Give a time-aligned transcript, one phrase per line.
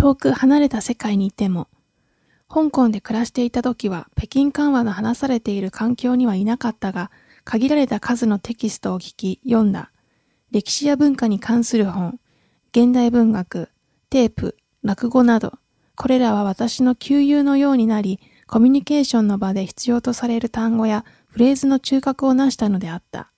[0.00, 1.68] 遠く離れた世界にいても、
[2.48, 7.10] 香港で暮らしていた時は北京緩和の話されている環境にはいなかったが、
[7.44, 9.90] 限られた数のテキストを聞き、読んだ。
[10.52, 12.18] 歴史や文化に関する本、
[12.72, 13.68] 現代文学、
[14.08, 15.58] テープ、落語など、
[15.96, 23.30] これらは私の旧友のようになり、コミュニケーションの場で必要とされる単語やフレーズの中核を成したのであった。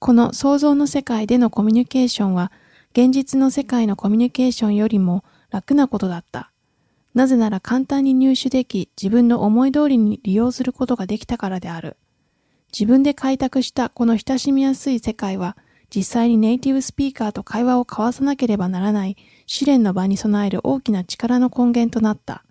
[0.00, 2.50] この想像の世界でのコミュニケーションは、
[2.94, 5.22] 現実の世界のコミュニケーションよりも
[5.54, 6.50] 楽なことだった。
[7.14, 11.96] なぜなら簡単に入手でき、自分の思い通りに利用することができたからである。
[12.72, 15.56] 自分で開拓したこの親しみやすい世界は、
[15.94, 22.42] 実際にネイティブスピーカーと会話を交わさなければならない試練の場に備える大きな力の根源となった。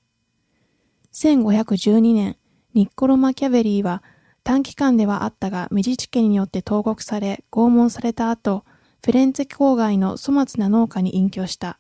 [1.12, 2.38] 1512年、
[2.74, 4.02] ニッコロ・マキャベリーは
[4.46, 8.64] 短期間ではあったがメジチ家によって投獄され拷問された後、
[9.04, 11.80] フェレンツェ郊外の粗末な農家に隠居した。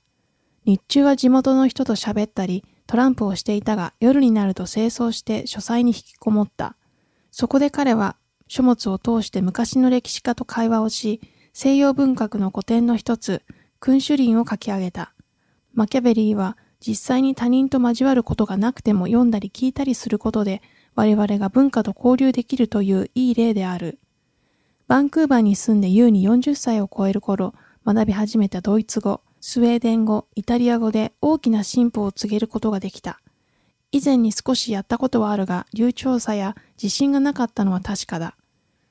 [0.66, 6.76] 日中は地元の人と喋ったり、トランプをしていたが、夜になると清掃して書斎に引きこもった。
[7.32, 8.15] そこで彼は
[8.48, 11.20] 書物を通して昔の歴史家と会話をし、
[11.54, 13.41] 西洋文学の古典の一つ、
[13.79, 15.12] 君主林を書き上げた。
[15.74, 20.62] マキャベリーは実際に他人と交わることがなくても読んだり聞いたりすることで
[20.96, 23.98] 我々が文化と交流できるといういい例である。
[24.87, 27.54] バンクーバーに住んで優に40歳を超える頃、
[27.85, 33.20] 学び始めたドイツ語、スウェーデン語、イタリア語で大きな進歩を告げることができた。
[33.91, 38.38] 以前に少しやったことはあるが、流暢さや自信がなかったのは確かだ。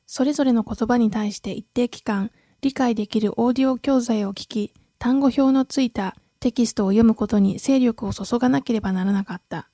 [0.07, 2.31] それぞれの言葉に対して一定期間、
[2.61, 9.69] 理解できるオーディオ教材を聞き、単語表のついたテキストを読むことに精力を注がなければならなかった。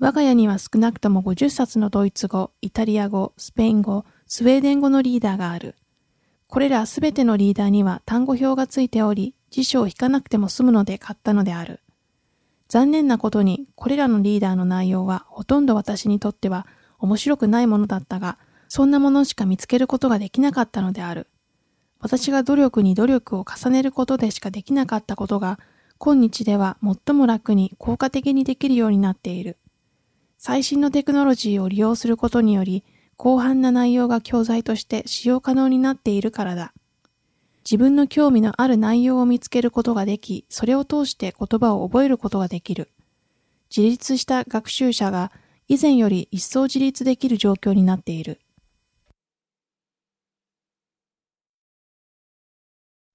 [0.00, 5.76] 我が家には少なくとも50冊のドイツ語、イタリア語、スペイン語、スウェーデン語のリーダーがある。
[6.48, 11.78] これらすべてのリーダーには単語表がついており、辞書を引かなくても済むので買ったのである。
[12.68, 16.66] 残念なことに、これらのリーダーの内容はほとんど私にとっては
[16.98, 21.28] 面白くないものだったが、そんなものしか見つけることができなかったのである。
[22.00, 25.60] 私が努力に努力を重ねることでしかできなかったことが、
[25.98, 29.56] 今日では最も楽に効果的にできるようになっている。
[30.36, 32.82] 最新のテクノロジーを利用することにより、
[33.16, 36.72] 広範な内容が教材として使用可能になっているからだ。
[37.64, 42.90] 自分の興味のある内容を見つけることができ、それを通して言葉を覚えることができる。
[43.74, 45.32] 自立した学習者が
[45.66, 48.38] 以前より一層自立できる状況になっている。